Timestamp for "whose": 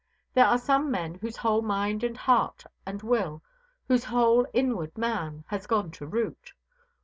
1.19-1.37, 3.87-4.05